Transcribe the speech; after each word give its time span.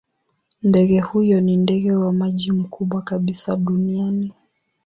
Ndege 0.63 0.99
huyo 0.99 1.41
ni 1.41 1.57
ndege 1.57 1.91
wa 1.95 2.13
maji 2.13 2.51
mkubwa 2.51 3.01
kabisa 3.01 3.55
duniani. 3.55 4.33